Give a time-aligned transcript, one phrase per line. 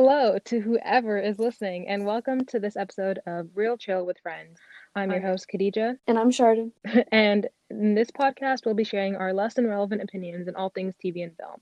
[0.00, 4.56] Hello to whoever is listening, and welcome to this episode of Real Chill with Friends.
[4.94, 6.70] I'm your host, Khadija, And I'm Chardon.
[7.10, 10.94] and in this podcast, we'll be sharing our less than relevant opinions on all things
[11.04, 11.60] TV and film.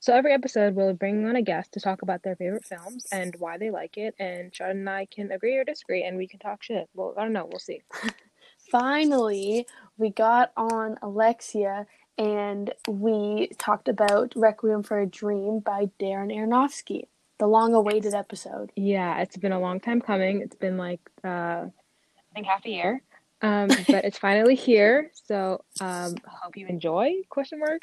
[0.00, 3.36] So every episode, we'll bring on a guest to talk about their favorite films and
[3.38, 6.38] why they like it, and Chad and I can agree or disagree, and we can
[6.38, 6.88] talk shit.
[6.94, 7.82] Well, I don't know, we'll see.
[8.70, 9.66] Finally,
[9.98, 11.84] we got on Alexia
[12.16, 18.72] and we talked about Requiem for a Dream by Darren Aronofsky, the long awaited episode.
[18.76, 20.40] Yeah, it's been a long time coming.
[20.40, 23.02] It's been like uh, I think half a year.
[23.42, 25.10] Um, but it's finally here.
[25.26, 27.14] So um, hope you enjoy?
[27.30, 27.82] Question mark.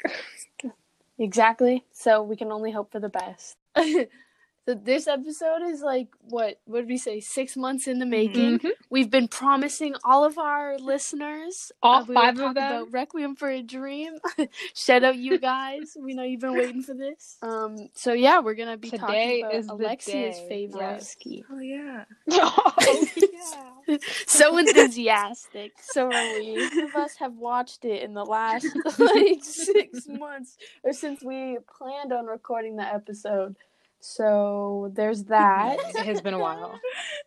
[1.18, 1.84] Exactly.
[1.92, 3.56] So we can only hope for the best.
[4.68, 7.18] so this episode is like what what did we say?
[7.20, 8.60] Six months in the making.
[8.60, 8.70] Mhm.
[8.90, 12.50] We've been promising all of our listeners All uh, five of them?
[12.50, 14.14] about Requiem for a Dream.
[14.74, 15.96] Shout out you guys.
[16.00, 17.38] We know you've been waiting for this.
[17.42, 21.08] Um so yeah, we're gonna be Today talking about Alexia's favorite Yes.
[21.10, 21.44] ski.
[21.50, 22.04] Oh yeah.
[22.30, 23.06] oh,
[23.88, 23.98] yeah.
[24.26, 25.72] so enthusiastic.
[25.80, 26.68] So are we.
[26.70, 28.66] Two of us have watched it in the last
[28.98, 33.56] like six months or since we planned on recording the episode.
[34.02, 35.78] So there's that.
[35.96, 36.80] It has been a while.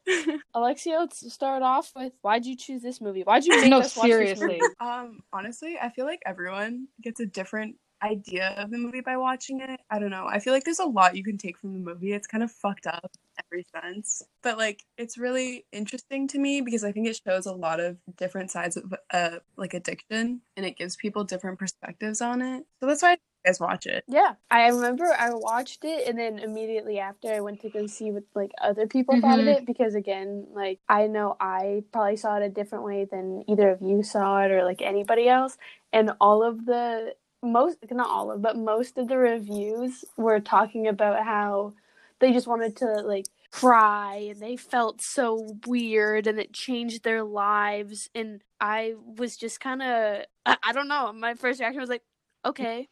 [0.54, 3.24] Alexia, let's start off with why'd you choose this movie?
[3.24, 4.60] Why'd you make No, us watch this seriously.
[4.60, 4.76] movie?
[4.82, 9.62] um, honestly, I feel like everyone gets a different idea of the movie by watching
[9.62, 9.80] it.
[9.90, 10.28] I don't know.
[10.28, 12.12] I feel like there's a lot you can take from the movie.
[12.14, 14.22] It's kind of fucked up in every sense.
[14.44, 17.98] But like it's really interesting to me because I think it shows a lot of
[18.18, 22.66] different sides of uh like addiction and it gives people different perspectives on it.
[22.80, 24.06] So that's why you guys watch it.
[24.08, 28.12] Yeah, I remember I watched it, and then immediately after I went to go see
[28.12, 29.58] what like other people thought of Mhm.
[29.58, 33.72] it because again, like I know I probably saw it a different way than either
[33.72, 35.58] of you saw it or like anybody else,
[35.92, 40.88] and all of the most not all of but most of the reviews were talking
[40.88, 41.74] about how
[42.20, 47.24] they just wanted to like cry and they felt so weird and it changed their
[47.24, 51.90] lives and I was just kind of I, I don't know my first reaction was
[51.90, 52.04] like
[52.46, 52.88] okay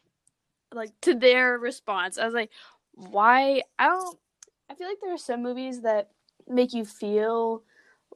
[0.74, 2.18] like to their response.
[2.18, 2.50] I was like,
[2.92, 3.62] why?
[3.78, 4.18] I don't.
[4.70, 6.10] I feel like there are some movies that
[6.48, 7.62] make you feel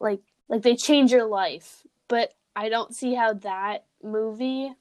[0.00, 4.72] like like they change your life, but I don't see how that movie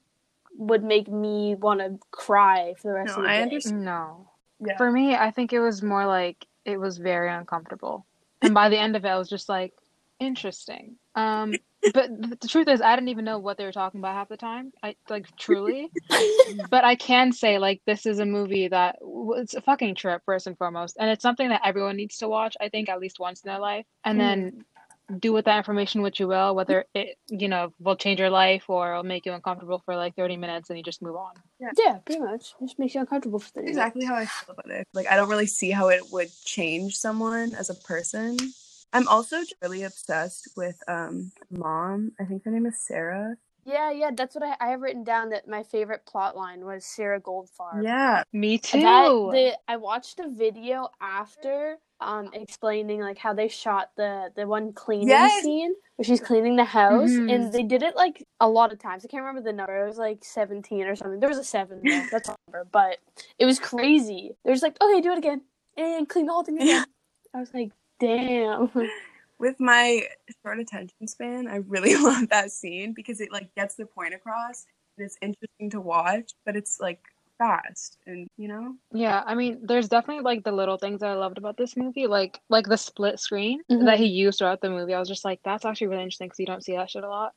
[0.56, 3.42] would make me want to cry for the rest No, of the I day.
[3.42, 3.84] understand.
[3.84, 4.30] No.
[4.64, 4.76] Yeah.
[4.76, 8.06] For me, I think it was more like it was very uncomfortable.
[8.42, 9.72] And by the end of it, I was just like,
[10.18, 10.96] interesting.
[11.14, 11.54] Um,
[11.94, 14.36] but the truth is, I didn't even know what they were talking about half the
[14.36, 14.72] time.
[14.82, 15.90] I like truly.
[16.70, 20.22] but I can say like this is a movie that w- it's a fucking trip
[20.24, 22.56] first and foremost, and it's something that everyone needs to watch.
[22.60, 24.20] I think at least once in their life, and mm.
[24.20, 24.64] then
[25.20, 26.54] do with that information what you will.
[26.54, 30.16] Whether it you know will change your life or it'll make you uncomfortable for like
[30.16, 31.34] thirty minutes, and you just move on.
[31.60, 32.54] yeah, yeah pretty much.
[32.60, 34.86] It just makes you uncomfortable for the exactly how I feel about it.
[34.94, 38.36] Like I don't really see how it would change someone as a person.
[38.92, 42.12] I'm also really obsessed with um mom.
[42.20, 43.36] I think her name is Sarah.
[43.64, 45.28] Yeah, yeah, that's what I, I have written down.
[45.30, 47.82] That my favorite plot line was Sarah Goldfarb.
[47.82, 48.22] Yeah.
[48.32, 48.80] Me too.
[48.80, 54.46] That, the, I watched a video after um explaining like how they shot the the
[54.46, 55.42] one cleaning Yes.
[55.42, 57.28] scene where she's cleaning the house Mhm.
[57.28, 59.04] and they did it like a lot of times.
[59.04, 59.84] I can't remember the number.
[59.84, 61.18] It was like 17 or something.
[61.20, 62.06] There was a 7 there.
[62.10, 62.98] That's the number, but
[63.38, 64.36] it was crazy.
[64.44, 65.42] They're just like, "Okay, do it again."
[65.76, 66.86] And clean the whole thing again.
[67.34, 68.70] I was like, "Damn."
[69.38, 70.02] With my
[70.42, 74.66] short attention span, I really love that scene because it like gets the point across
[74.96, 77.00] and it's interesting to watch, but it's like
[77.38, 78.74] fast and you know?
[78.92, 82.08] Yeah, I mean, there's definitely like the little things that I loved about this movie,
[82.08, 83.84] like like the split screen Mhm.
[83.86, 84.92] that he used throughout the movie.
[84.94, 87.08] I was just like, that's actually really interesting because you don't see that shit a
[87.08, 87.32] lot.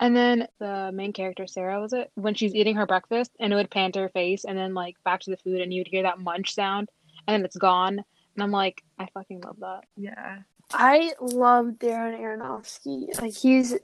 [0.00, 3.56] And then the main character, Sarah, was it when she's eating her breakfast and it
[3.56, 6.02] would pan to her face and then like back to the food and you'd hear
[6.02, 6.88] that munch sound
[7.28, 8.04] and then it's gone.
[8.34, 9.84] And I'm like, I fucking love that.
[9.96, 10.38] Yeah.
[10.72, 13.20] I love Darren Aronofsky.
[13.20, 13.76] Like he's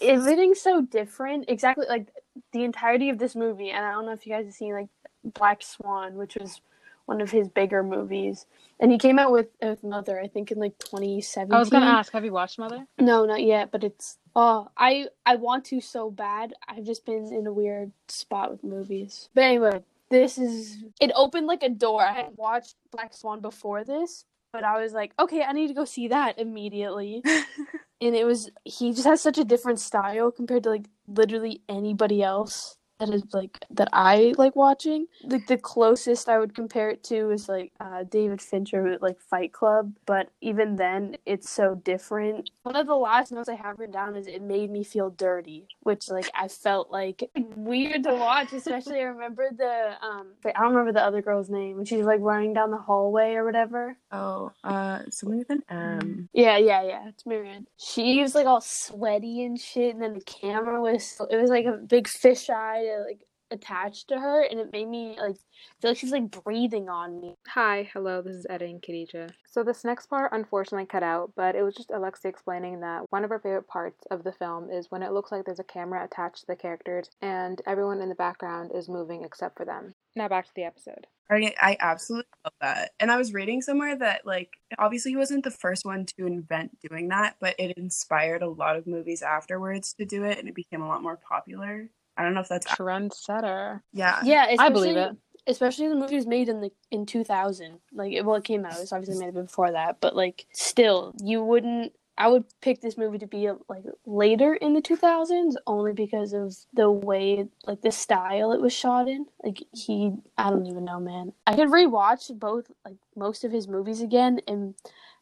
[0.00, 1.46] everything's so different.
[1.48, 2.08] Exactly like
[2.52, 3.70] the entirety of this movie.
[3.70, 4.88] And I don't know if you guys have seen like
[5.24, 6.60] Black Swan, which was
[7.06, 8.46] one of his bigger movies.
[8.80, 11.52] And he came out with with Mother, I think, in like 2017.
[11.52, 12.86] I was gonna ask, have you watched Mother?
[12.98, 13.70] No, not yet.
[13.72, 16.54] But it's oh, I I want to so bad.
[16.68, 19.30] I've just been in a weird spot with movies.
[19.34, 22.02] But anyway, this is it opened like a door.
[22.02, 25.74] I had watched Black Swan before this, but I was like, okay, I need to
[25.74, 27.22] go see that immediately.
[28.00, 32.22] and it was he just has such a different style compared to like literally anybody
[32.22, 35.06] else that is like that I like watching.
[35.22, 39.20] Like the closest I would compare it to is like uh, David Fincher with like
[39.20, 42.50] Fight Club, but even then it's so different.
[42.62, 45.66] One of the last notes I have written down is it made me feel dirty,
[45.82, 48.52] which like I felt like weird to watch.
[48.52, 52.20] Especially I remember the um I don't remember the other girl's name when she's like
[52.20, 53.96] running down the hallway or whatever.
[54.10, 56.28] Oh, uh, something with an M.
[56.32, 57.08] Yeah, yeah, yeah.
[57.08, 57.66] It's Marianne.
[57.76, 61.66] She was like all sweaty and shit, and then the camera was it was like
[61.66, 63.20] a big fisheye to, like
[63.50, 65.36] attached to her, and it made me like
[65.80, 67.34] feel like she's like breathing on me.
[67.48, 69.30] Hi, hello, this is editing Khadija.
[69.50, 73.24] So this next part unfortunately cut out, but it was just Alexia explaining that one
[73.24, 76.04] of her favorite parts of the film is when it looks like there's a camera
[76.04, 79.94] attached to the characters and everyone in the background is moving except for them.
[80.14, 81.06] Now back to the episode.
[81.30, 82.92] I, I absolutely love that.
[82.98, 86.78] And I was reading somewhere that, like, obviously he wasn't the first one to invent
[86.80, 90.54] doing that, but it inspired a lot of movies afterwards to do it and it
[90.54, 91.90] became a lot more popular.
[92.18, 93.80] I don't know if that's Trendsetter.
[93.92, 94.20] yeah.
[94.24, 95.16] Yeah, I believe especially- it.
[95.46, 97.78] Especially the movie was made in the in two thousand.
[97.90, 98.74] Like, it, well, it came out.
[98.76, 101.94] It was obviously made before that, but like, still, you wouldn't.
[102.18, 106.34] I would pick this movie to be like later in the two thousands, only because
[106.34, 109.24] of the way, like the style it was shot in.
[109.42, 111.32] Like he, I don't even know, man.
[111.46, 114.74] I could rewatch both, like most of his movies again, and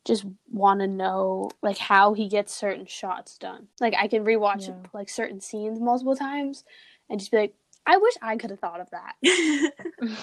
[0.06, 3.68] just want to know like how he gets certain shots done.
[3.80, 4.74] Like I can rewatch Yeah.
[4.94, 6.64] like certain scenes multiple times,
[7.10, 7.54] and just be like,
[7.84, 9.72] I wish I could have thought of that.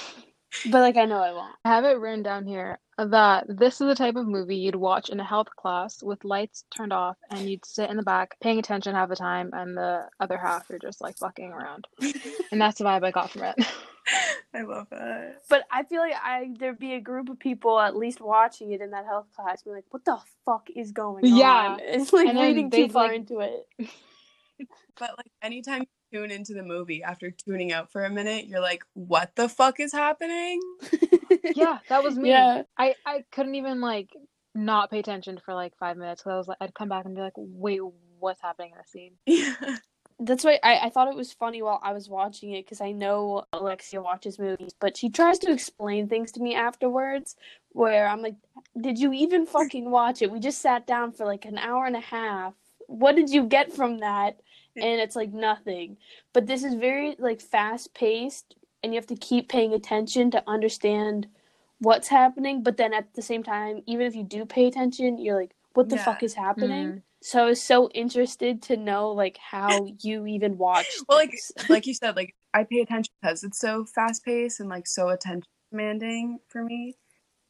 [0.69, 1.55] But like I know I won't.
[1.65, 5.09] I have it written down here that this is the type of movie you'd watch
[5.09, 8.59] in a health class with lights turned off and you'd sit in the back paying
[8.59, 11.87] attention half the time and the other half you're just like fucking around.
[12.51, 13.55] And that's the vibe I got from it.
[14.53, 15.41] I love that.
[15.49, 18.81] But I feel like I there'd be a group of people at least watching it
[18.81, 21.45] in that health class, be like, "What the fuck is going Yeah.
[21.73, 23.67] on?" Yeah, it's like And reading too far like- into it.
[24.99, 28.61] But like anytime you tune into the movie after tuning out for a minute, you're
[28.61, 30.59] like, what the fuck is happening?
[31.55, 32.29] yeah, that was me.
[32.29, 32.61] Yeah.
[32.77, 34.09] I, I couldn't even like
[34.53, 37.15] not pay attention for like five minutes because I was like I'd come back and
[37.15, 37.81] be like, wait,
[38.19, 39.13] what's happening in the scene?
[39.25, 39.77] Yeah.
[40.19, 42.91] That's why I, I thought it was funny while I was watching it because I
[42.93, 47.35] know Alexia watches movies, but she tries to explain things to me afterwards.
[47.73, 48.35] Where I'm like,
[48.81, 50.31] "Did you even fucking watch it?
[50.31, 52.55] We just sat down for like an hour and a half.
[52.87, 54.39] What did you get from that?"
[54.81, 55.97] And it's like nothing.
[56.33, 60.43] But this is very like fast paced, and you have to keep paying attention to
[60.47, 61.27] understand
[61.79, 62.63] what's happening.
[62.63, 65.89] But then at the same time, even if you do pay attention, you're like, "What
[65.89, 66.03] the Yeah.
[66.05, 67.01] fuck is happening?" Mm.
[67.23, 70.99] So I was so interested to know like how you even watch.
[71.07, 71.39] Well, like
[71.69, 75.09] like you said, like I pay attention because it's so fast paced and like so
[75.09, 76.97] attention demanding for me,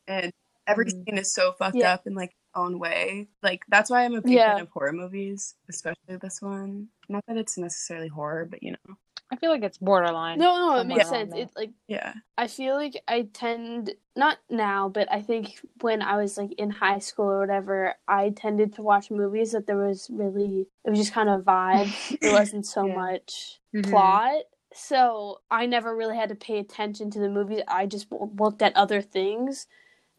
[0.07, 0.31] and
[0.67, 1.05] every Mhm.
[1.07, 1.93] scene is so fucked Yeah.
[1.95, 3.29] up in like its own way.
[3.43, 4.53] Like that's why I'm a big Yeah.
[4.55, 6.89] fan of horror movies, especially this one.
[7.09, 8.95] Not that it's necessarily horror, but you know,
[9.33, 10.38] I feel like it's borderline.
[10.39, 11.33] no, no, it makes sense.
[11.33, 11.41] there.
[11.44, 16.18] It like yeah, I feel like I tend not now, but I think when I
[16.18, 20.07] was like in high school or whatever, I tended to watch movies that there was
[20.12, 22.19] really it was just kind of vibe.
[22.21, 22.94] There wasn't so Yeah.
[22.95, 23.89] much Mhm.
[23.89, 24.44] plot.
[24.75, 27.62] So I never really had to pay attention to the movies.
[27.68, 29.68] I just w- looked at other things.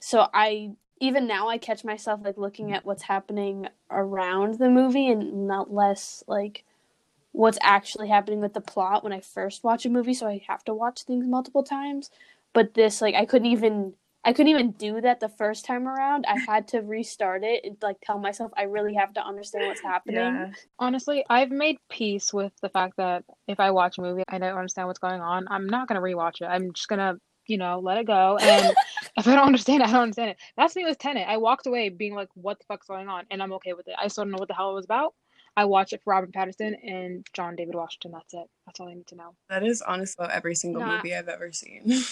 [0.00, 5.08] So I even now I catch myself like looking at what's happening around the movie
[5.08, 6.64] and not less like
[7.34, 10.14] what's actually happening with the plot when I first watch a movie.
[10.14, 12.10] So I have to watch things multiple times.
[12.52, 13.94] But this like I couldn't even
[14.24, 16.26] I couldn't even do that the first time around.
[16.28, 19.82] I had to restart it and like tell myself I really have to understand what's
[19.82, 20.16] happening.
[20.16, 20.52] yeah.
[20.78, 24.56] Honestly, I've made peace with the fact that if I watch a movie I don't
[24.56, 26.44] understand what's going on, I'm not gonna rewatch it.
[26.44, 27.16] I'm just gonna,
[27.48, 28.38] you know, let it go.
[28.40, 28.76] And
[29.16, 30.36] if I don't understand it, I don't understand it.
[30.56, 31.26] That's me with Tenet.
[31.26, 33.24] I walked away being like, what the fuck's going on?
[33.32, 33.96] And I'm okay with it.
[34.00, 35.14] I still don't know what the hell it was about.
[35.56, 38.10] I watched it for Robert Pattinson and John David Washington.
[38.12, 38.48] That's it.
[38.66, 39.34] That's all I need to know.
[39.48, 41.82] That is honestly every single movie I've ever seen.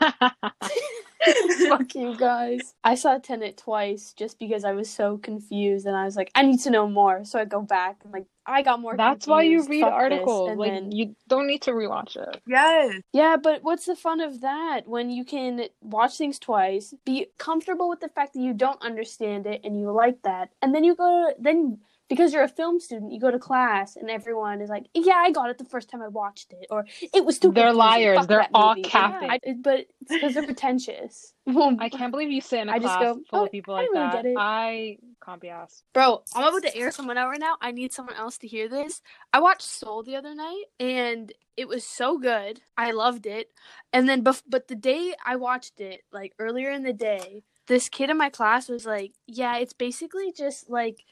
[1.68, 2.74] Fuck you guys.
[2.84, 6.42] I saw Tenet twice just because I was so confused and I was like, I
[6.42, 7.24] need to know more.
[7.24, 10.02] So I go back and like I got more That's why you read Fuck this.
[10.02, 10.50] articles.
[10.50, 12.40] And Like then- you don't need to rewatch it.
[12.46, 17.26] yes, Yeah, but what's the fun of that when you can watch things twice, be
[17.38, 20.84] comfortable with the fact that you don't understand it and you like that, and then
[20.84, 24.70] you go then because you're a film student, you go to class and everyone is
[24.70, 27.52] like, "Yeah, I got it the first time I watched it," or "It was too."
[27.52, 28.18] They're liars.
[28.18, 29.30] Fuck They're all movie." capping.
[29.30, 31.34] I- but it's because they're pretentious.
[31.46, 33.74] I can't believe you sit in a I just class go, full "Oh, of people
[33.74, 34.12] I like really that.
[34.14, 35.84] get it." I can't be asked.
[35.92, 37.56] Bro, I'm about to air someone out right now.
[37.60, 39.02] I need someone else to hear this.
[39.32, 42.60] I watched Soul the other night and it was so good.
[42.76, 43.50] I loved it.
[43.92, 47.88] And then bef- but the day I watched it, like earlier in the day, this
[47.88, 51.04] kid in my class was like, "Yeah, it's basically just like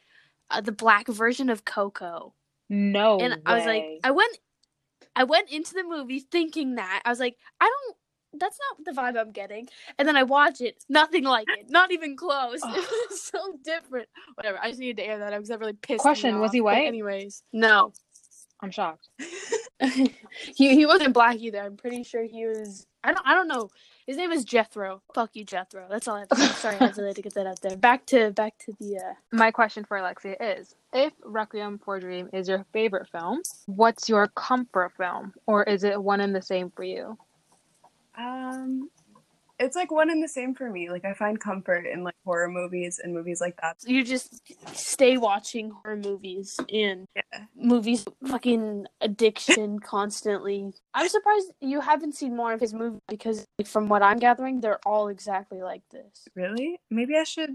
[0.51, 2.35] uh, the black version of Coco."
[2.69, 4.01] No and I was like.
[4.03, 4.39] I went
[5.17, 7.97] I went into the movie thinking that I was like, I don't.
[8.39, 9.67] That's not the vibe I'm getting.
[9.99, 12.61] And then I watch it, nothing like it, not even close.
[12.63, 14.09] Was so different.
[14.35, 14.59] Whatever.
[14.61, 16.65] I just needed to air that out because that really pissed Question, was he But
[16.65, 16.87] white?
[16.87, 17.95] anyways, no.
[18.61, 19.09] I'm shocked.
[19.81, 20.09] he
[20.75, 21.61] he wasn't black either.
[21.61, 22.87] I'm pretty sure he was.
[23.03, 23.27] I don't.
[23.27, 23.71] I don't know.
[24.07, 25.03] His name is Jethro.
[25.15, 25.87] Fuck you, Jethro.
[25.91, 26.47] That's all I have to say.
[26.55, 27.77] Sorry, I had to, to get that out there.
[27.77, 28.99] Back to back to the.
[28.99, 33.43] uh My question for Alexia is if Requiem for a Dream is your favorite film,
[33.67, 35.35] what's your comfort film?
[35.47, 37.19] Or is it one and the same for you?
[38.17, 38.89] Um,
[39.59, 40.91] it's like one and the same for me.
[40.91, 43.77] Like I find comfort in like horror movies and movies like that.
[43.87, 44.43] You just
[44.75, 47.45] stay watching horror movies and Yeah.
[47.55, 50.73] movies, fucking addiction constantly.
[50.95, 54.81] I'm surprised you haven't seen more of his movies because, from what I'm gathering, they're
[54.87, 56.29] all exactly like this.
[56.35, 56.79] Really?
[56.91, 57.51] Maybe I should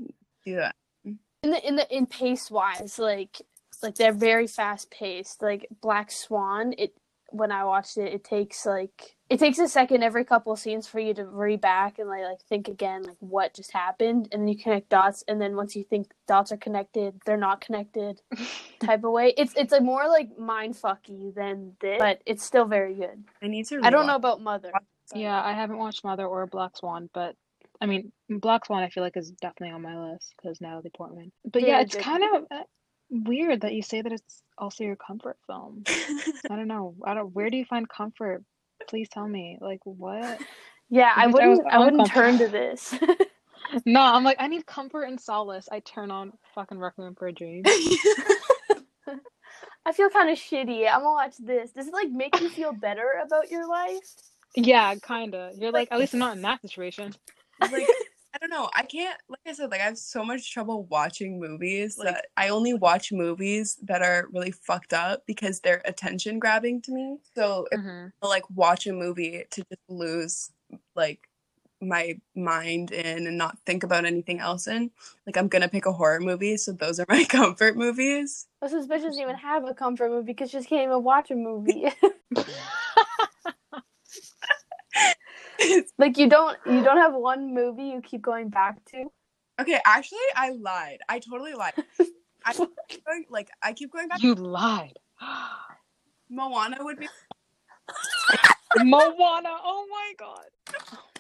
[0.46, 0.75] do that.
[1.05, 3.41] in the in the in pace wise like
[3.84, 6.93] like they're very fast paced like black swan it
[7.31, 11.00] when i watched it it takes like it takes a second every couple scenes for
[11.00, 14.47] you to read back and like, like think again like what just happened and then
[14.47, 18.21] you connect dots and then once you think dots are connected they're not connected
[18.79, 22.65] type of way it's it's a more like mind fucky than this but it's still
[22.65, 23.79] very good I need to.
[23.83, 24.71] i don't know about mother
[25.13, 27.35] Yeah, I haven't watched Mother or Black Swan, but
[27.81, 31.31] I mean, Black Swan I feel like is definitely on my list because Natalie Portman.
[31.43, 32.63] But yeah, Very it's kind of uh,
[33.09, 35.83] weird that you say that it's also your comfort film.
[35.88, 36.95] I don't know.
[37.03, 37.33] I don't.
[37.33, 38.43] Where do you find comfort?
[38.89, 39.57] Please tell me.
[39.61, 40.41] Like what?
[40.89, 42.93] yeah i Because I wouldn't i wouldn't turn to this
[43.85, 45.69] No, I'm like I need comfort and solace.
[45.71, 47.63] I turn on fucking Requiem for a Dream.
[49.85, 52.71] i feel kind of shitty i'm gonna watch this does it like make you feel
[52.73, 54.03] better about your life
[54.55, 55.51] Yeah, kinda.
[55.57, 57.13] You're like at least I'm not in that situation.
[57.71, 57.88] like
[58.41, 58.69] don't know.
[58.75, 61.98] I can't like I said, like I have so much trouble watching movies.
[61.98, 66.81] Like- that I only watch movies that are really fucked up because they're attention grabbing
[66.83, 67.17] to me.
[67.36, 70.51] So if hmm I like watch a movie to just lose
[70.95, 71.27] like
[71.81, 74.91] my mind in and not think about anything else in,
[75.25, 76.57] like I'm gonna pick a horror movie.
[76.57, 78.48] So those are my comfort movies.
[78.62, 81.36] Well, suspicious doesn't even have a comfort movie because she just can't even watch a
[81.36, 81.88] movie.
[85.97, 89.05] like you don't you don't have one movie you keep going back to.
[89.59, 90.99] okay, actually I lied.
[91.09, 91.73] I totally lied.
[92.45, 92.53] I
[92.89, 94.21] keep going, like I keep going back.
[94.21, 94.97] You lied.
[96.29, 97.07] Moana would be
[98.77, 99.49] Moana.
[99.63, 100.97] Oh my god.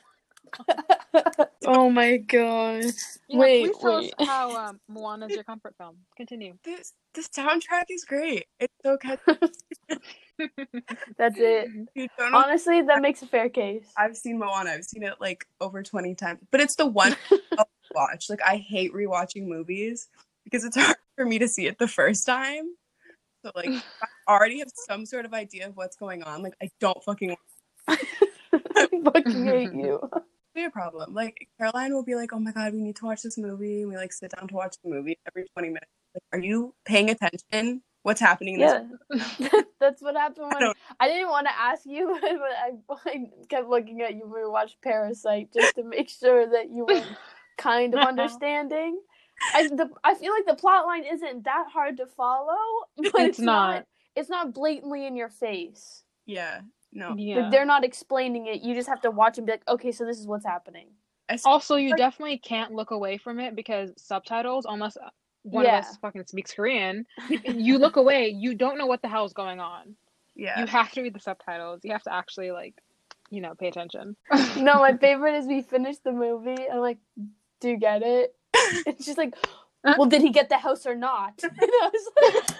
[1.65, 2.85] oh my god!
[3.27, 4.13] Yeah, Wait, please tell wait.
[4.17, 5.97] us how um, Moana is your comfort film.
[6.15, 6.57] Continue.
[6.63, 8.45] this the soundtrack is great.
[8.59, 9.21] It's so catchy.
[11.17, 11.69] That's it.
[11.93, 13.85] You don't know Honestly, that makes a fair case.
[13.97, 14.71] I've seen Moana.
[14.71, 16.39] I've seen it like over 20 times.
[16.51, 17.15] But it's the one
[17.57, 18.29] I'll watch.
[18.29, 20.07] Like I hate rewatching movies
[20.45, 22.63] because it's hard for me to see it the first time.
[23.43, 26.41] So like I already have some sort of idea of what's going on.
[26.41, 27.35] Like I don't fucking
[27.87, 27.97] I
[29.03, 29.99] fucking hate you.
[30.53, 31.13] Be a problem.
[31.13, 33.89] Like Caroline will be like, "Oh my god, we need to watch this movie." And
[33.91, 35.91] we like sit down to watch the movie every 20 minutes.
[36.13, 37.81] Like, are you paying attention?
[38.03, 38.81] What's happening in this
[39.37, 43.25] Yeah, that's what happened when don't- I didn't want to ask you, but I, I
[43.47, 47.03] kept looking at you when we watched Parasite just to make sure that you were
[47.57, 48.99] kind of understanding.
[49.53, 52.57] I the I feel like the plot line isn't that hard to follow,
[52.97, 53.85] but it's, It's not.
[54.15, 56.03] It's not blatantly in your face.
[56.25, 56.61] Yeah.
[56.93, 57.15] No.
[57.17, 57.37] Yeah.
[57.43, 58.61] Like, they're not explaining it.
[58.61, 60.87] You just have to watch and be like, okay, so this is what's happening.
[61.45, 65.09] Also, you Like- definitely can't look away from it because subtitles, unless uh,
[65.43, 65.79] one Yeah.
[65.79, 67.05] of us fucking speaks Korean,
[67.45, 69.95] you look away, you don't know what the hell's going on.
[70.35, 70.59] yeah.
[70.59, 71.81] You have to read the subtitles.
[71.83, 72.75] You have to actually like,
[73.29, 74.15] you know, pay attention.
[74.57, 76.97] No, my favorite is we finish the movie and like,
[77.61, 78.35] do you get it?
[78.85, 79.35] It's she's like,
[79.83, 81.41] well, did he get the house or not?
[81.43, 82.57] And I was like,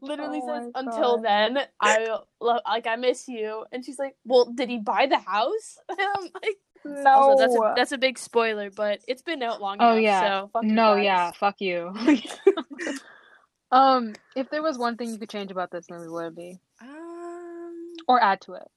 [0.00, 1.24] literally Oh says, until God.
[1.24, 2.06] then, I
[2.40, 3.64] lo- like I miss you.
[3.72, 5.78] And she's like, well, did he buy the house?
[5.90, 7.10] And I'm like, No.
[7.10, 10.02] also, that's a, that's a big spoiler, but it's been out long Oh, enough.
[10.02, 10.20] yeah.
[10.42, 11.04] So fuck no, guys.
[11.04, 11.92] yeah, fuck you.
[13.72, 16.36] um, if there was one thing you could change about this movie, what would it
[16.36, 16.58] be?
[16.80, 18.68] Um, Or add to it?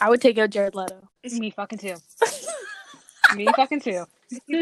[0.00, 1.08] I would take out Jared Leto.
[1.32, 1.94] Me fucking too.
[3.34, 4.04] Me fucking too.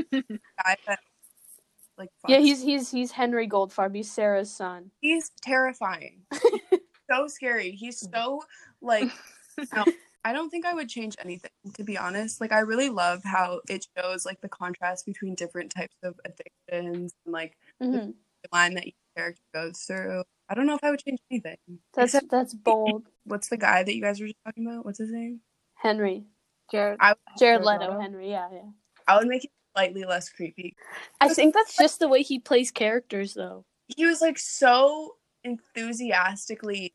[1.98, 3.94] the guy that like Yeah, he's he's he's Henry Goldfarb.
[3.94, 4.90] He's Sarah's son.
[5.00, 6.22] he's terrifying.
[7.10, 7.70] so scary.
[7.72, 8.42] He's so
[8.80, 9.10] like
[9.74, 9.84] no,
[10.24, 12.40] I don't think I would change anything to be honest.
[12.40, 17.12] Like I really love how it shows like the contrast between different types of addictions
[17.24, 18.10] and like hmm
[18.42, 20.22] the line that each character goes through.
[20.50, 21.56] I don't know if I would change anything.
[21.94, 23.04] That's Except that's bold.
[23.24, 24.84] what's the guy that you guys were just talking about?
[24.84, 25.40] What's his name?
[25.74, 26.24] Henry.
[26.70, 26.98] Jared.
[27.00, 28.00] I Jared Jared Leto, Leto?
[28.00, 28.62] Henry, yeah, yeah.
[29.06, 30.76] I would make it slightly less creepy.
[31.20, 33.64] I think that's just the way he plays characters though.
[33.88, 36.94] He was like so enthusiastically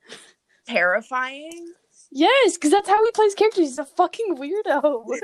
[0.67, 1.73] terrifying.
[2.11, 3.69] Yes, because that's how he plays characters.
[3.69, 5.03] He's a fucking weirdo.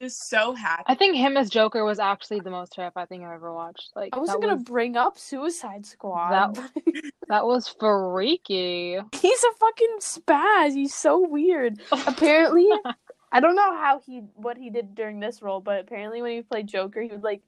[0.00, 0.82] Just so happy.
[0.88, 3.92] I think him as Joker was actually the most terrifying thing I've ever watched.
[3.96, 6.54] Like I wasn't gonna was, bring up Suicide Squad.
[6.54, 6.70] That-
[7.28, 8.98] that was freaky.
[9.18, 10.74] He's a fucking spaz.
[10.74, 11.80] He's so weird.
[12.06, 12.68] Apparently,
[13.32, 16.42] I don't know how he what he did during this role, but apparently when he
[16.42, 17.42] played Joker, he would like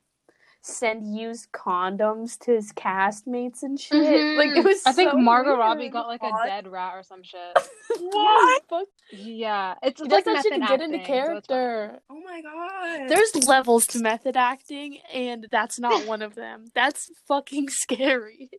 [0.61, 4.37] send used condoms to his castmates and shit.
[4.37, 4.65] Like it Mhm.
[4.65, 4.83] was.
[4.85, 5.57] I think Margot.
[5.57, 6.45] Robbie got like What?
[6.45, 7.41] a dead rat or some shit.
[8.01, 8.87] What?
[9.11, 12.01] Yeah, it's, He like that shit method to get into acting, so character.
[12.11, 13.09] oh my god.
[13.09, 16.67] There's levels to method acting, and that's not one of them.
[16.75, 18.51] That's fucking scary.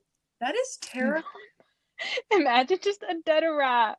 [0.41, 1.23] that is terrifying.
[2.31, 3.97] Imagine just a dead rat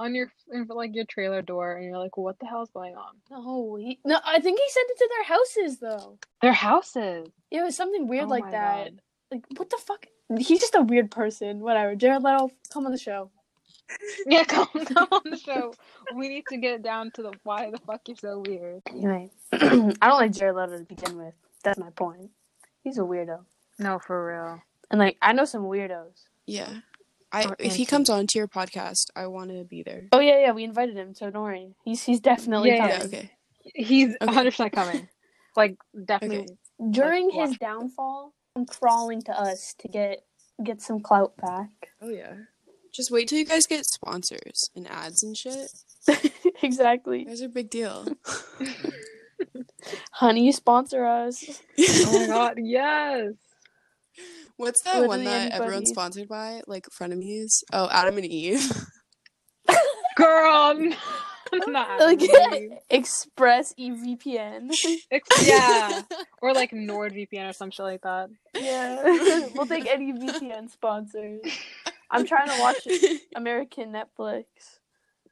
[0.00, 3.14] on your in like your trailer door, and you're like, "What the hell's going on?"
[3.30, 6.18] No, he, no, I think he sent it to their houses though.
[6.42, 7.28] Their houses.
[7.50, 8.84] Yeah, it was something weird Oh like that.
[8.84, 9.00] God.
[9.30, 10.06] Like, what the fuck?
[10.38, 11.60] He's just a weird person.
[11.60, 11.94] Whatever.
[11.94, 13.30] Jared Leto, come on the show.
[14.26, 15.72] Yeah, come, come on the show.
[16.14, 18.82] We need to get down to the why the fuck you're so weird.
[18.90, 21.34] Anyway, I don't like Jared Leto to begin with.
[21.64, 22.30] That's my point.
[22.84, 23.44] He's a weirdo.
[23.78, 24.62] No, for real.
[24.90, 26.24] And like, I know some weirdos.
[26.46, 26.80] Yeah.
[27.30, 30.08] I Or if he comes on to your podcast, I want to be there.
[30.12, 30.52] Oh yeah, yeah.
[30.52, 31.74] We invited him, so don't worry.
[31.84, 33.06] He's he's definitely Yeah, Yeah, coming.
[33.14, 33.30] okay.
[33.74, 34.26] He's Okay.
[34.26, 35.08] 100 percent coming.
[35.56, 36.38] Like definitely.
[36.44, 36.90] Okay.
[36.90, 40.24] During Like, his downfall, I'm crawling to us to get
[40.64, 41.70] get some clout back.
[42.00, 42.34] Oh yeah.
[42.92, 45.70] Just wait till you guys get sponsors and ads and shit.
[46.62, 47.20] exactly.
[47.20, 48.06] You guys are a big deal.
[50.12, 51.44] Honey, sponsor us.
[51.78, 53.32] Oh my god, yes.
[54.56, 55.62] What's that one that anybody.
[55.62, 56.62] everyone's sponsored by?
[56.66, 57.62] Like frenemies?
[57.72, 58.70] Oh, Adam and Eve.
[60.16, 60.74] Girl,
[61.68, 62.70] not Like really.
[62.90, 64.70] ExpressVPN.
[65.12, 66.02] Ex- yeah,
[66.42, 68.30] or like NordVPN or some shit like that.
[68.54, 71.40] yeah, we'll take any VPN sponsors.
[72.10, 72.86] I'm trying to watch
[73.36, 74.44] American Netflix.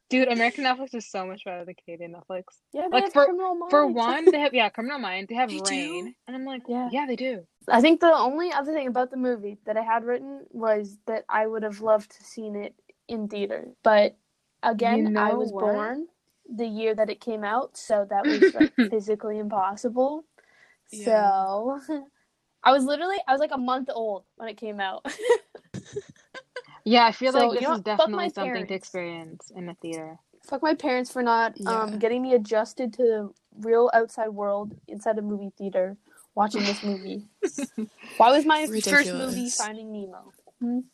[0.08, 2.44] Dude, American Netflix is so much better than Canadian Netflix.
[2.72, 5.28] Yeah, they Like, have for- For one, they have yeah, Criminal Minds.
[5.28, 5.64] They have They do?
[5.64, 6.88] Rain, and I'm like, Yeah.
[6.92, 7.44] yeah, they do.
[7.68, 11.24] I think the only other thing about the movie that I had written was that
[11.28, 12.74] I would have loved to seen it
[13.08, 13.72] in theater.
[13.82, 14.16] But
[14.62, 15.60] again, You I was what?
[15.62, 16.06] born
[16.48, 20.24] the year that it came out, so that was like, physically impossible.
[20.92, 21.04] Yeah.
[21.04, 21.80] So
[22.62, 25.04] I was literally I was like a month old when it came out.
[26.86, 29.66] Yeah, I feel So, like you this know is definitely my something to experience in
[29.66, 30.20] the theater.
[30.48, 31.82] Fuck my parents for not Yeah.
[31.82, 35.96] um getting me adjusted to the real outside world inside a movie theater
[36.36, 37.24] watching this movie.
[38.18, 40.32] Why was my first movie Finding Nemo?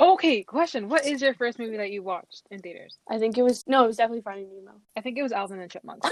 [0.00, 2.98] Okay, question: What is your first movie that you watched in theaters?
[3.08, 4.80] I think it was no, it was definitely Finding Nemo.
[4.96, 6.08] I think it was Alvin and the Chipmunks.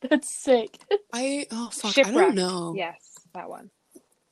[0.08, 0.78] That's sick.
[1.12, 2.72] I oh fuck, I don't know.
[2.76, 2.96] Yes,
[3.34, 3.70] that one.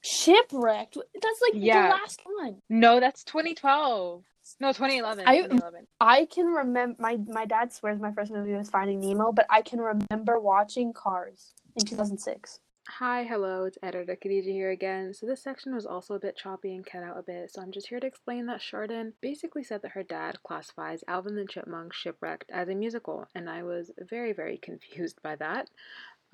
[0.05, 0.97] Shipwrecked.
[1.15, 1.89] That's like Yeah.
[1.89, 2.63] the last one.
[2.69, 4.25] No, that's 2012.
[4.61, 5.25] No, 2011.
[5.27, 5.87] I- 2011.
[6.01, 9.63] I can remember my my dad swears my first movie was Finding Nemo, but I
[9.63, 12.61] can remember watching Cars in 2006.
[12.87, 15.15] Hi, hello, it's editor Khadija here again.
[15.15, 17.73] So this section was also a bit choppy and cut out a bit, so I'm
[17.73, 21.95] just here to explain that Chardon basically said that her dad classifies Alvin the Chipmunk
[21.95, 25.71] Shipwrecked as a musical, and I was very, very confused by that.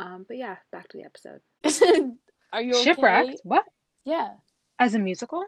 [0.01, 1.41] Um, but yeah, back to the episode.
[2.53, 2.85] Are you okay?
[2.85, 3.41] Shipwrecked?
[3.45, 3.65] What?
[4.05, 4.35] Yeah.
[4.79, 5.45] As a musical?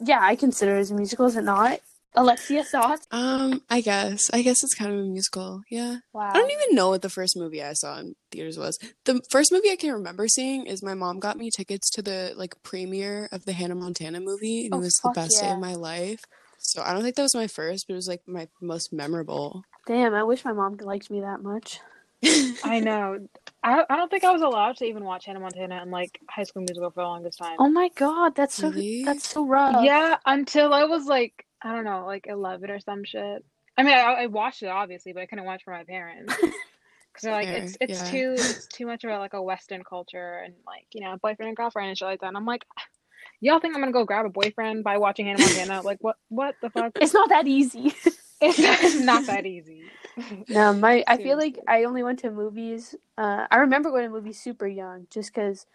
[0.00, 1.80] Yeah, I consider it as a musical, is it not?
[2.14, 3.06] Alexia thoughts?
[3.10, 4.30] Um, I guess.
[4.32, 5.62] I guess it's kind of a musical.
[5.70, 5.98] Yeah.
[6.12, 6.30] Wow.
[6.30, 8.78] I don't even know what the first movie I saw in theaters was.
[9.04, 12.32] The first movie I can remember seeing is my mom got me tickets to the
[12.36, 15.50] like premiere of the Hannah Montana movie, and Oh, it was the fuck best day
[15.50, 16.24] of my life.
[16.58, 19.62] So I don't think that was my first, but it was like my most memorable.
[19.86, 21.80] Damn, I wish my mom liked me that much.
[22.64, 23.28] I know.
[23.62, 26.44] I, I don't think I was allowed to even watch Hannah Montana and like High
[26.44, 27.56] School Musical for the longest time.
[27.58, 29.04] Oh my god, that's so Really?
[29.04, 29.84] that's so rough.
[29.84, 33.44] Yeah, until I was like, I don't know, like 11 or some shit.
[33.76, 36.52] I mean, I, I watched it obviously, but I couldn't watch for my parents because
[37.22, 38.10] they're like, Fair, it's it's yeah.
[38.10, 41.56] too it's too much about like a Western culture and like you know boyfriend and
[41.56, 42.28] girlfriend and shit like that.
[42.28, 42.64] And I'm like,
[43.40, 45.82] y'all think I'm gonna go grab a boyfriend by watching Hannah Montana?
[45.82, 46.92] like what what the fuck?
[47.00, 47.92] It's not that easy.
[48.40, 49.82] It's not, it's not that easy.
[50.48, 52.94] No, my I feel like I only went to movies.
[53.16, 55.66] Uh, I remember going to movies super young, just because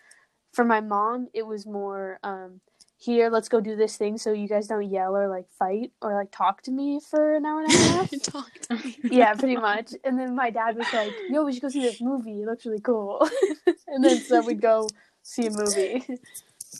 [0.52, 2.62] for my mom it was more um,
[2.98, 3.30] here.
[3.30, 6.32] Let's go do this thing, so you guys don't yell or like fight or like
[6.32, 8.12] talk to me for an hour and a half.
[8.22, 8.98] Talk to me.
[9.04, 9.94] yeah, pretty much.
[10.04, 12.42] And then my dad was like, "Yo, we should go see this movie.
[12.42, 13.28] It looks really cool."
[13.88, 14.88] and then so we'd go
[15.22, 16.06] see a movie.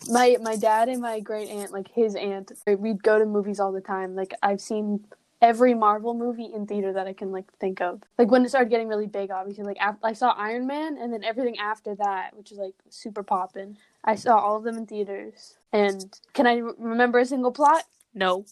[0.10, 3.72] My my dad and my great aunt, like his aunt, we'd go to movies all
[3.72, 4.16] the time.
[4.16, 5.06] Like I've seen
[5.44, 8.02] every Marvel movie in theater that I can like think of.
[8.18, 9.66] Like when it started getting really big, obviously.
[9.66, 13.24] Like af- I saw Iron Man, and then everything after that, which is like super
[13.24, 13.78] poppin'.
[14.06, 15.56] I saw all of them in theaters.
[15.74, 17.84] And can I re- remember a single plot?
[18.16, 18.46] No.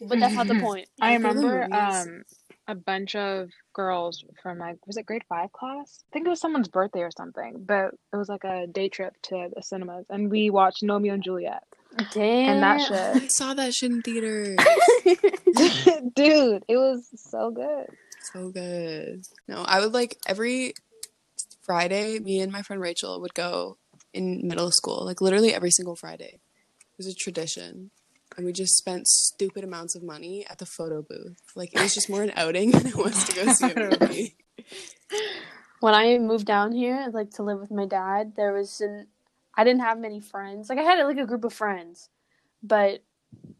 [0.00, 0.88] but that's not the point.
[1.00, 2.24] I Like, go to the remember um
[2.68, 6.04] a bunch of girls from like was it grade five class?
[6.10, 9.14] I think it was someone's birthday or something, but it was like a day trip
[9.24, 11.64] to the cinemas and we watched Romeo and Juliet.
[12.12, 12.54] Damn.
[12.54, 14.56] And that I saw that shit in theater.
[16.14, 17.86] Dude, it was so good.
[18.32, 19.22] so good.
[19.48, 20.74] No, I would like every
[21.62, 23.78] Friday, me and my friend Rachel would go
[24.12, 26.40] in middle school, like literally every single Friday.
[26.80, 27.90] It was a tradition.
[28.36, 31.38] And we just spent stupid amounts of money at the photo booth.
[31.54, 34.36] Like it was just more an outing than it was to go see a movie.
[35.80, 39.06] when I moved down here, like to live with my dad, there was an
[39.56, 40.68] I didn't have many friends.
[40.68, 42.08] Like I had like a group of friends,
[42.62, 43.02] but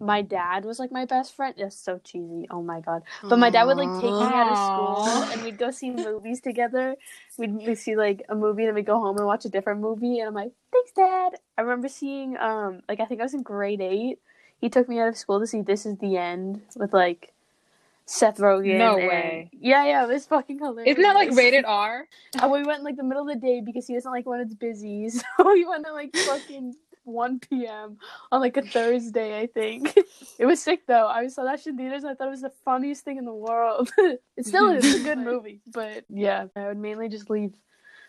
[0.00, 1.54] my dad was like my best friend.
[1.58, 2.46] That's so cheesy.
[2.50, 3.02] Oh my god!
[3.22, 6.40] But my dad would like take me out of school, and we'd go see movies
[6.40, 6.96] together.
[7.38, 9.80] We'd, we'd see like a movie, and then we'd go home and watch a different
[9.80, 10.20] movie.
[10.20, 11.34] And I'm like, thanks, dad.
[11.58, 14.20] I remember seeing um like I think I was in grade eight.
[14.60, 17.33] He took me out of school to see This Is the End with like
[18.06, 18.78] Seth Rogen.
[18.78, 19.50] No and- way.
[19.52, 20.92] Yeah, yeah, it was fucking hilarious.
[20.92, 22.06] Isn't that like rated R?
[22.40, 24.40] And we went in like the middle of the day because he doesn't like when
[24.40, 25.08] it's busy.
[25.10, 27.98] So we went at like fucking 1 p.m.
[28.32, 29.96] on like a Thursday, I think.
[30.38, 31.06] It was sick though.
[31.06, 33.24] I saw that shit in theaters and I thought it was the funniest thing in
[33.24, 33.90] the world.
[33.98, 35.60] it still is It's a good movie.
[35.72, 37.54] But yeah, I would mainly just leave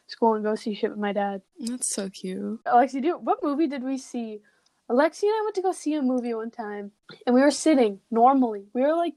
[0.07, 1.41] school and go see shit with my dad.
[1.59, 2.63] That's so cute.
[2.65, 4.41] Alexi, do what movie did we see?
[4.89, 6.91] Alexi and I went to go see a movie one time
[7.25, 8.65] and we were sitting normally.
[8.73, 9.15] We were like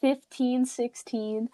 [0.00, 1.48] 15, 16.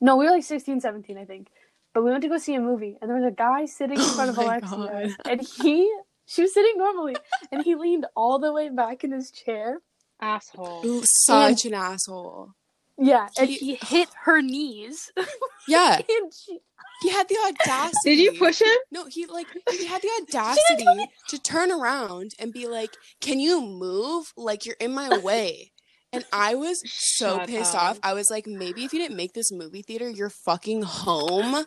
[0.00, 1.48] No, we were like 16, 17, I think.
[1.94, 4.04] But we went to go see a movie and there was a guy sitting in
[4.04, 5.30] Oh front of oh my Alexia God.
[5.30, 5.92] and he
[6.26, 7.16] she was sitting normally
[7.50, 9.80] and he leaned all the way back in his chair.
[10.20, 10.82] Asshole.
[10.84, 12.52] Ooh, Such an asshole.
[13.00, 15.10] Yeah, and He- he hit her knees.
[15.68, 16.60] Yeah, and she
[17.02, 18.16] he had the audacity.
[18.16, 18.74] Did you push him?
[18.90, 23.60] No, he like he had the audacity to turn around and be like, "Can you
[23.60, 24.32] move?
[24.34, 25.72] Like you're in my way."
[26.12, 27.82] And I was so Shut pissed up.
[27.82, 27.98] off.
[28.02, 31.64] I was like, maybe if you didn't make this movie theater your fucking home,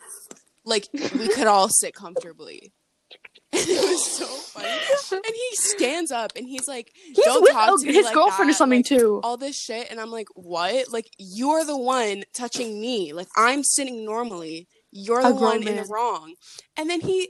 [0.64, 2.72] like we could all sit comfortably.
[3.54, 4.66] And it was so funny.
[5.12, 8.06] And he stands up and he's like, He's "Don't with talk oh, to me his
[8.06, 9.20] like girlfriend or something like, too.
[9.22, 10.90] all this shit and I'm like, "What?
[10.90, 13.12] Like you're the one touching me.
[13.12, 14.68] Like I'm sitting normally.
[14.90, 16.34] You're the one in the wrong."
[16.78, 17.28] And then he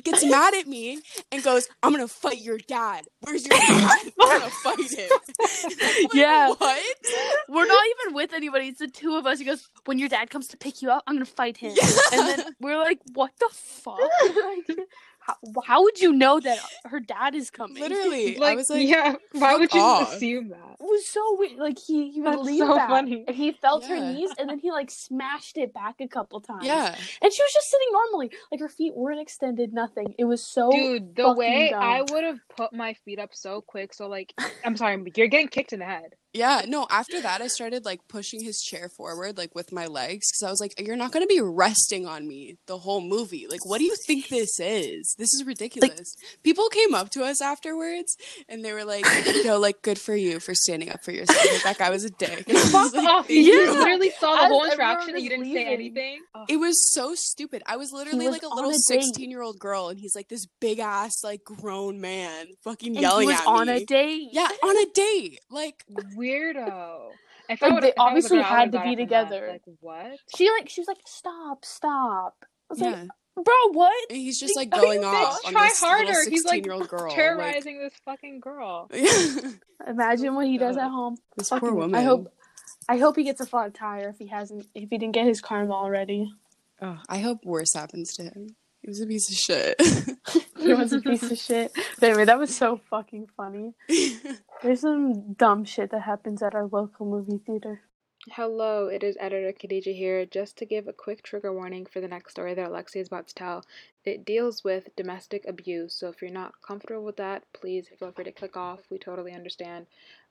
[0.00, 1.00] gets mad at me
[1.30, 3.04] and goes, "I'm to fight your dad.
[3.20, 4.12] Where's your dad?
[4.20, 5.08] I'm to fight him."
[6.02, 6.48] Like, Yeah.
[6.48, 6.82] What?
[7.48, 8.68] We're not even with anybody.
[8.68, 9.38] It's the two of us.
[9.38, 11.88] He goes, "When your dad comes to pick you up, I'm gonna fight him." Yeah.
[12.12, 13.98] And then we're like, "What the fuck?
[15.28, 18.40] Like, how, how would you know that her dad is coming?" Literally.
[18.42, 20.14] I was like, yeah, why would you off.
[20.14, 20.76] assume that?
[20.80, 21.58] It was so weird.
[21.58, 23.24] Like he he would That's lean so back, funny.
[23.26, 26.64] and he felt her knees, and then he like smashed it back a couple times.
[26.64, 26.88] yeah.
[27.22, 30.14] and she was just sitting normally, like her feet weren't extended, nothing.
[30.18, 31.82] It was so Dude, the way dumb.
[31.82, 35.48] I would have put my feet up so quick, so like, I'm sorry, you're getting
[35.48, 36.14] kicked in the head.
[36.34, 40.26] Yeah, no, after that I started like pushing his chair forward like with my legs
[40.30, 43.46] cuz I was like you're not going to be resting on me the whole movie.
[43.48, 45.14] Like what do you think this is?
[45.18, 46.14] This is ridiculous.
[46.42, 48.16] People came up to us afterwards
[48.48, 49.04] and they were like,
[49.44, 52.10] "Yo, like good for you for standing up for yourself." Like, that guy was a
[52.10, 52.44] dick.
[52.48, 53.26] And I was Fuck like, off!
[53.26, 56.20] "Thank You you." literally saw the As whole interaction and you didn't say anything.
[56.48, 57.62] It was so stupid.
[57.66, 61.22] I was literally was like a little 16-year-old girl and he's like this big ass
[61.22, 63.72] like grown man fucking and yelling he was at on me.
[63.72, 64.28] On a date.
[64.32, 65.38] Yeah, on a date.
[65.50, 65.84] Like
[66.22, 67.10] Weirdo.
[67.48, 69.48] If Like, they if I was a obviously I had to be together.
[69.48, 69.66] left.
[69.66, 70.18] Like what?
[70.36, 72.90] She like she was like, "Stop, stop." I was yeah.
[72.90, 73.08] like,
[73.44, 76.04] "Bro, what?" and he's just like Like, going bitch, off on try this harder.
[76.06, 77.06] little He's, like, 16-year-old girl.
[77.08, 78.88] like- Terrorizing this fucking girl.
[79.86, 81.16] Imagine what he does at home.
[81.36, 81.94] This poor woman.
[81.94, 82.32] I hope
[82.88, 85.40] I hope he gets a flat tire if he hasn't if he didn't get his
[85.40, 86.30] karma already.
[86.80, 88.56] Oh, I hope worse happens to him.
[88.80, 89.80] He was a piece of shit.
[90.66, 91.72] He was a piece of shit.
[91.98, 93.74] But anyway, that was so fucking funny.
[94.62, 97.82] There's some dumb shit that happens at our local movie theater.
[98.30, 100.24] Hello, it is editor Khadija here.
[100.24, 103.26] Just to give a quick trigger warning for the next story that Alexia is about
[103.26, 103.64] to tell.
[104.04, 108.24] It deals with domestic abuse, so if you're not comfortable with that, please feel free
[108.24, 108.80] to click off.
[108.90, 109.86] We totally understand.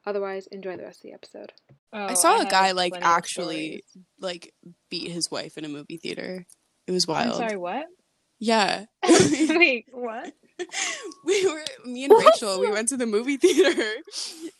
[0.06, 1.52] Otherwise, enjoy the rest of the episode.
[1.91, 3.84] Oh, I saw a guy like actually
[4.20, 4.54] like
[4.89, 6.46] beat his wife in a movie theater.
[6.88, 7.36] It was I'm wild.
[7.36, 7.88] sorry, what?
[8.43, 8.86] Yeah.
[9.08, 10.34] Wait, what?
[11.25, 13.93] we were me and Rachel, we went to the movie theater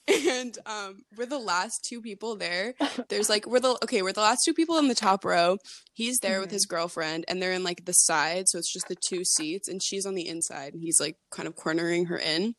[0.08, 2.74] and um we're the last two people there.
[3.10, 5.58] There's like we're the okay, we're the last two people in the top row.
[5.94, 6.54] He's there with Mhm.
[6.54, 9.82] his girlfriend and they're in like the side, so it's just the two seats and
[9.84, 12.56] she's on the inside and he's like kind of cornering her in.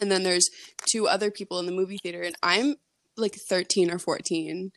[0.00, 0.48] And then there's
[0.90, 2.76] two other people in the movie theater and I'm
[3.16, 4.70] like 13 or 14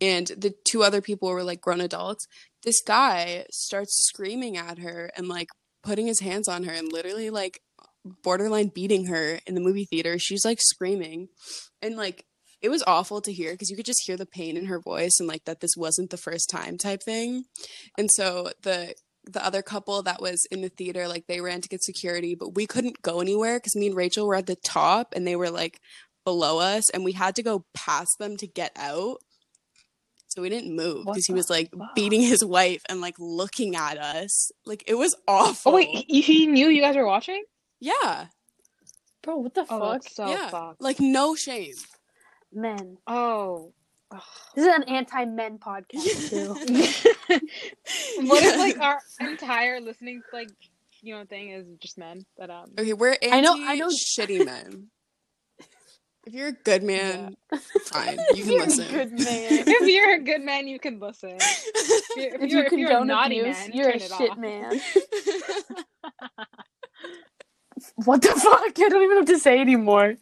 [0.00, 2.26] and the two other people were like grown adults.
[2.64, 5.48] This guy starts screaming at her and like
[5.82, 7.60] putting his hands on her and literally like
[8.22, 10.18] borderline beating her in the movie theater.
[10.18, 11.28] She's like screaming.
[11.82, 12.24] And like
[12.60, 15.16] it was awful to hear because you could just hear the pain in her voice
[15.20, 17.44] and like that this wasn't the first time type thing.
[17.96, 18.94] And so the
[19.24, 22.54] the other couple that was in the theater, like they ran to get security, but
[22.54, 25.50] we couldn't go anywhere because me and Rachel were at the top and they were
[25.50, 25.80] like
[26.24, 29.18] below us, and we had to go past them to get out.
[30.38, 31.96] So we didn't move because he was like fuck?
[31.96, 34.52] beating his wife and like looking at us.
[34.64, 35.72] Like it was awful.
[35.72, 37.42] Oh wait, he, he knew you guys were watching?
[37.80, 38.26] yeah,
[39.22, 40.08] Bro, what the Oh, fuck?
[40.08, 40.80] so yeah, fucked.
[40.80, 41.74] like no shame.
[42.52, 42.98] Men.
[43.08, 43.72] oh.
[44.54, 46.54] This is an anti-men podcast too.
[48.28, 50.50] what if like our entire listening like
[51.02, 52.24] you know thing is just men?
[52.38, 54.86] But um Okay, we're anti I know- I know- shitty men.
[56.26, 57.36] If you're a good man,
[57.84, 58.88] fine, you can You're a listen.
[58.90, 59.18] good man.
[59.66, 61.36] if you're a good man, you can listen.
[61.40, 64.02] If you're, if if you're, you if you're a naughty abuse, man, you're a it
[64.02, 64.38] shit off.
[64.38, 64.80] man.
[68.04, 68.60] What the fuck?
[68.60, 70.16] I don't even have to say anymore.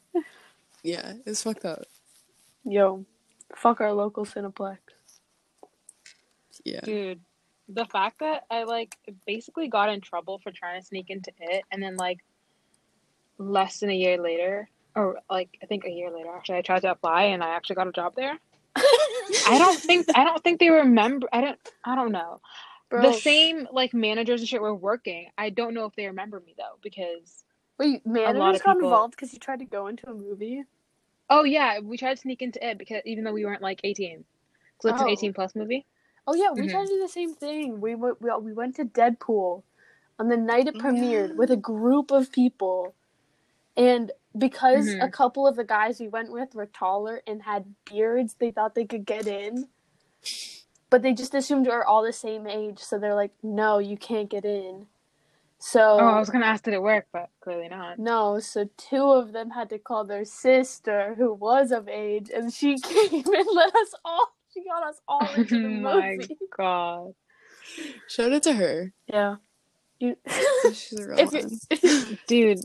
[0.83, 1.85] yeah, it's fucked up.
[2.65, 3.07] Yo,
[3.55, 4.79] fuck our local Cineplex.
[6.65, 6.81] Yeah.
[6.83, 7.21] Dude,
[7.69, 11.65] the fact that I like basically got in trouble for trying to sneak into it,
[11.73, 12.19] and then like
[13.39, 16.81] less than a year later, or like I think a year later, actually, I tried
[16.83, 18.39] to apply and I actually got a job there.
[18.77, 21.29] I don't think I don't think they remember.
[21.33, 21.59] I don't.
[21.85, 22.41] I don't know.
[22.91, 25.29] Bro, The same like managers and shit were working.
[25.39, 27.45] I don't know if they remember me though because
[27.79, 30.65] wait, managers got people- involved because you tried to go into a movie.
[31.31, 34.25] oh yeah, we tried to sneak into it because even though we weren't like eighteen,
[34.81, 35.11] so it's an Oh.
[35.11, 35.85] eighteen plus movie.
[36.29, 36.71] Oh yeah, we Mhm.
[36.71, 37.81] tried to do the same thing.
[37.81, 39.63] We went we, we went to Deadpool
[40.19, 41.35] on the night it Oh, premiered yeah.
[41.35, 42.95] with a group of people,
[43.77, 45.03] and because Mhm.
[45.05, 48.75] a couple of the guys we went with were taller and had beards, they thought
[48.75, 49.69] they could get in.
[50.91, 54.29] But they just assumed we're all the same age, so they're like, "No, you can't
[54.29, 54.87] get in."
[55.59, 57.99] So Oh, I was gonna ask did it work, but clearly not.
[57.99, 62.53] no, so two of them had to call their sister, who was of age, and
[62.53, 64.29] she came and let us all.
[64.53, 66.39] She got us all into the Oh my movie.
[66.57, 67.15] god.
[68.09, 68.93] Shout out to her.
[69.07, 69.37] Yeah.
[69.99, 70.17] You,
[70.73, 71.51] She's a real one.
[71.83, 72.61] you, Dude.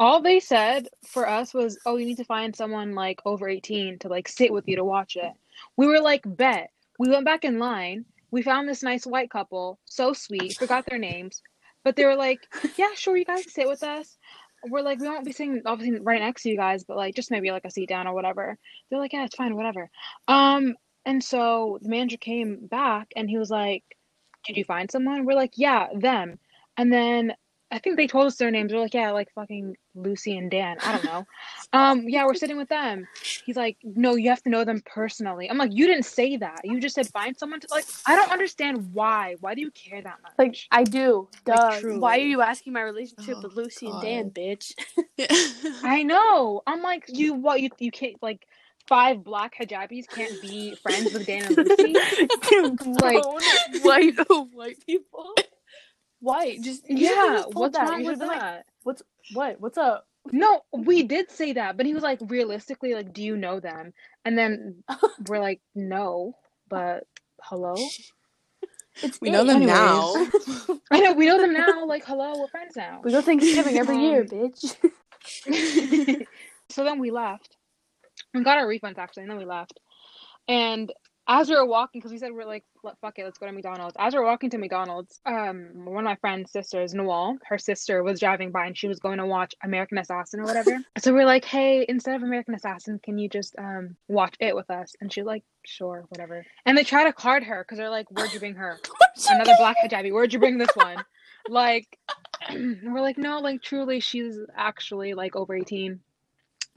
[0.00, 3.98] All they said for us was, "Oh, you need to find someone like over 18
[3.98, 5.32] to like sit with you to watch it."
[5.76, 8.06] We were like, "Bet." We went back in line.
[8.30, 10.56] We found this nice white couple, so sweet.
[10.56, 11.42] Forgot their names,
[11.84, 12.40] but they were like,
[12.78, 14.16] "Yeah, sure, you guys sit with us."
[14.70, 17.30] We're like, "We won't be sitting obviously right next to you guys, but like just
[17.30, 18.56] maybe like a seat down or whatever."
[18.88, 19.90] They're like, "Yeah, it's fine, whatever."
[20.28, 23.84] Um, and so the manager came back and he was like,
[24.46, 26.38] "Did you find someone?" We're like, "Yeah, them."
[26.78, 27.34] And then
[27.72, 28.72] I think they told us their names.
[28.72, 30.76] We're like, yeah, like fucking Lucy and Dan.
[30.84, 31.26] I don't know.
[31.72, 33.06] Um, yeah, we're sitting with them.
[33.44, 35.48] He's like, no, you have to know them personally.
[35.48, 36.62] I'm like, you didn't say that.
[36.64, 37.84] You just said find someone to like.
[38.06, 39.36] I don't understand why.
[39.38, 40.32] Why do you care that much?
[40.36, 41.28] like, I do.
[41.44, 41.54] Duh.
[41.54, 44.04] Like, Why are you asking my relationship Oh, with Lucy God.
[44.04, 44.72] and Dan, bitch?
[45.84, 46.62] I know.
[46.66, 47.60] I'm like, you what?
[47.60, 48.46] You you can't like
[48.88, 51.94] five black hijabis can't be friends with Dan and Lucy.
[53.00, 54.16] Like- Grown white
[54.54, 55.34] white people.
[56.20, 57.94] White, just you yeah, just told what's that.
[57.94, 58.64] wrong You with should've like, that?
[58.84, 59.02] What's
[59.32, 59.60] what?
[59.60, 60.06] What's up?
[60.32, 63.92] No, we did say that, but he was like, realistically, like, do you know them?
[64.24, 64.84] And then
[65.28, 66.34] we're like, no,
[66.68, 67.04] but
[67.42, 67.94] hello.
[69.02, 69.66] It's we know them Anyways.
[69.66, 70.28] now.
[70.90, 71.86] I know we know them now.
[71.86, 73.04] Like, hello, we're friends now.
[73.04, 74.76] We go Thanksgiving every year, Um, bitch.
[76.70, 77.56] so then we left.
[78.34, 79.80] We got our refunds actually, and then we left.
[80.48, 80.92] And
[81.30, 83.52] as we were walking, because we said we're like, "Let- fuck it, let's go to
[83.52, 83.94] McDonald's.
[83.98, 88.02] As we are walking to McDonald's, um, one of my friend's sisters, Noel, her sister
[88.02, 90.78] was driving by and she was going to watch American Assassin or whatever.
[90.98, 94.68] so we're like, hey, instead of American Assassin, can you just um watch it with
[94.70, 94.96] us?
[95.00, 96.44] And she's like, sure, whatever.
[96.66, 98.80] And they try to card her because they're like, where'd you bring her?
[99.30, 100.12] Another black hijabi.
[100.12, 101.04] Where'd you bring this one?
[101.48, 101.96] Like,
[102.50, 106.00] we're like, no, like truly, she's actually like over 18.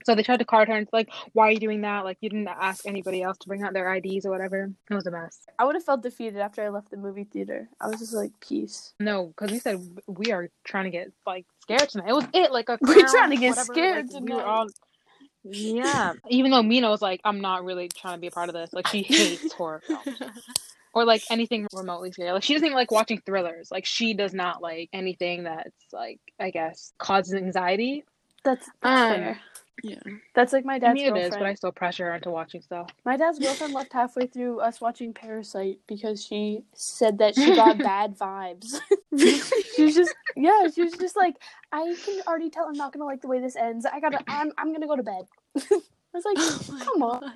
[0.06, 2.04] So they tried to card her and it's like, why are you doing that?
[2.06, 4.72] Like, you didn't ask anybody else to bring out their IDs or whatever.
[4.90, 5.40] It was a mess.
[5.60, 7.70] I would have felt defeated after I left the movie theater.
[7.80, 8.94] I was just like, peace.
[9.00, 12.10] No, because we said we are trying to get like scared tonight.
[12.10, 14.36] It was it, like a We're trying to get whatever, scared like, we tonight.
[14.36, 14.68] were all
[15.44, 16.14] Yeah.
[16.30, 18.74] Even though Mina was like, I'm not really trying to be a part of this.
[18.74, 20.20] Like she hates horror films.
[20.96, 22.32] Or like anything remotely scary.
[22.32, 23.70] Like she doesn't even like watching thrillers.
[23.72, 28.04] Like she does not like anything that's like I guess causes anxiety.
[28.44, 29.40] That's, that's Um, fair.
[29.82, 30.00] Yeah.
[30.36, 31.34] That's like my I dad's mean it girlfriend.
[31.34, 32.90] is, but I still pressure her into watching stuff.
[33.06, 37.78] My dad's girlfriend left halfway through us watching Parasite because she said that she got
[37.80, 38.76] bad vibes.
[39.76, 41.36] she was just yeah, she was just like,
[41.72, 43.86] I can already tell I'm not gonna like the way this ends.
[43.86, 45.26] I gotta I'm I'm gonna go to bed.
[45.58, 45.82] I
[46.14, 47.34] was like, oh come on.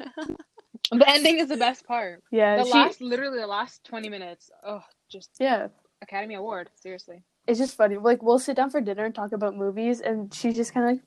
[0.91, 2.23] The ending is the best part.
[2.31, 4.51] Yeah, The she, last literally the last twenty minutes.
[4.65, 5.67] Oh, just yeah.
[6.01, 7.23] Academy Award, seriously.
[7.47, 7.97] It's just funny.
[7.97, 11.01] Like we'll sit down for dinner and talk about movies and she's just kinda like,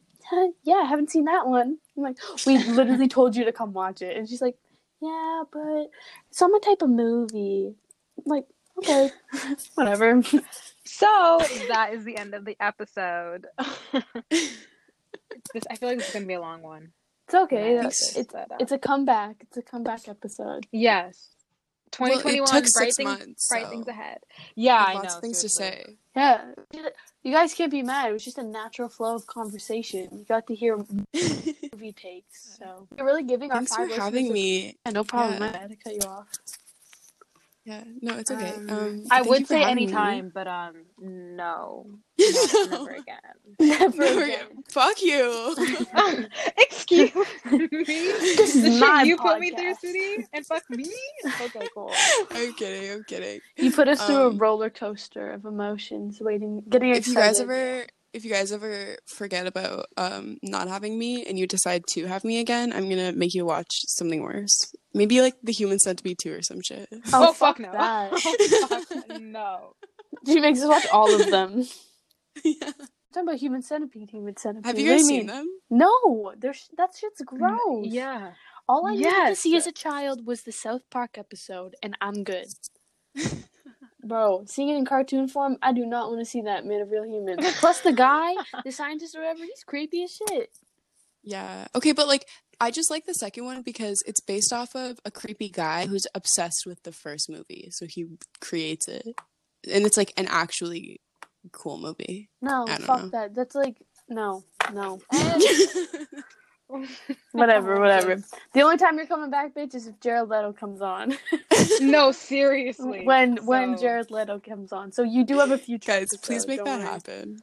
[0.62, 1.78] yeah, I haven't seen that one.
[1.96, 4.16] I'm like, we literally told you to come watch it.
[4.16, 4.56] And she's like,
[5.00, 5.86] yeah, but
[6.30, 7.74] it's not my type of movie.
[8.18, 8.46] I'm like,
[8.78, 9.10] okay,
[9.74, 10.22] whatever.
[10.84, 13.46] So that is the end of the episode.
[14.30, 16.92] this, I feel like this is gonna be a long one.
[17.26, 17.74] It's okay.
[17.74, 19.36] Yeah, It's, it's- uh, it's a comeback.
[19.40, 20.66] It's a comeback episode.
[20.72, 21.28] Yes.
[21.98, 24.18] Well, it 2021, took bright, six things, months, bright so things ahead.
[24.54, 25.00] Yeah, I know.
[25.00, 25.66] lots of things seriously.
[25.66, 25.96] to say.
[26.16, 26.52] Yeah.
[27.22, 28.10] You guys can't be mad.
[28.10, 30.08] It was just a natural flow of conversation.
[30.12, 30.76] You got to hear
[31.14, 32.58] movie takes.
[32.58, 34.76] So we're really giving Thanks our for having a- me.
[34.86, 35.40] Yeah, no problem.
[35.42, 35.52] Yeah.
[35.54, 36.26] I had to cut you off.
[37.70, 38.52] Yeah, no, it's okay.
[38.56, 39.82] Um, Um, I would say having me.
[39.84, 41.86] anytime, but um, no,
[42.18, 42.26] No.
[42.70, 43.16] Never again.
[43.60, 44.46] Never Never again.
[44.46, 44.64] again.
[44.68, 45.54] Fuck you.
[46.58, 47.68] Excuse me.
[47.70, 49.78] This is my you put me through, podcast.
[49.78, 50.84] City, and fuck me.
[51.42, 51.92] Okay, cool.
[52.32, 52.90] I'm kidding.
[52.90, 53.40] I'm kidding.
[53.56, 57.06] You put us through a Um, roller coaster of emotions, waiting, getting excited.
[57.06, 61.38] If you guys ever, if you guys ever forget about um not having me and
[61.38, 64.74] you decide to have me again, I'm gonna make you watch something worse.
[64.94, 66.88] Maybe like The Human Centipede 2 or some shit.
[66.92, 67.72] Oh, Oh, fuck fuck no.
[67.72, 68.10] that.
[68.70, 69.74] Oh, fuck no.
[70.26, 71.64] She makes us watch all of them.
[72.44, 72.72] yeah.
[73.14, 74.66] talking about human centipede, human centipede.
[74.66, 75.20] Have you What do guys mean?
[75.20, 75.46] seen them?
[75.70, 77.86] No, there's that shit's gross.
[77.86, 78.32] Yeah.
[78.68, 82.22] All I wanted to see as a child was the South Park episode, and I'm
[82.24, 82.46] good.
[84.10, 86.90] Bro, seeing it in cartoon form, I do not want to see that made of
[86.90, 87.46] real humans.
[87.60, 90.50] Plus, the guy, the scientist or whatever, he's creepy as shit.
[91.22, 91.68] Yeah.
[91.76, 92.26] Okay, but like
[92.60, 96.08] I just like the second one because it's based off of a creepy guy who's
[96.12, 98.06] obsessed with the first movie, so he
[98.40, 99.06] creates it,
[99.70, 101.00] and it's like an actually
[101.52, 102.30] cool movie.
[102.42, 103.08] No, fuck know.
[103.10, 103.34] that.
[103.34, 103.76] That's like
[104.08, 104.42] no,
[104.72, 105.00] no.
[105.12, 105.38] Eh.
[106.72, 106.88] And-
[107.32, 108.22] Whatever, whatever.
[108.52, 111.16] The only time you're coming back, bitch, is if Jared Leto comes on.
[111.80, 113.04] No, seriously.
[113.04, 114.92] when when Jared Leto comes on.
[114.92, 115.92] So you do have a future.
[115.92, 116.82] Guys, please make that worry.
[116.82, 117.40] happen.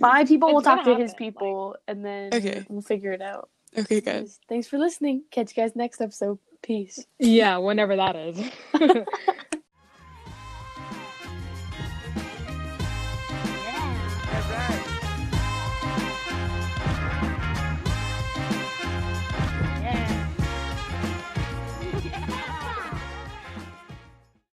[0.00, 2.64] My people will It's gonna talk to his happen, people, and then Okay.
[2.68, 3.48] we'll figure it out.
[3.78, 4.40] Okay, guys.
[4.48, 5.24] Thanks for listening.
[5.30, 6.38] Catch you guys next episode.
[6.62, 7.04] Peace.
[7.18, 8.40] Yeah, whenever that is.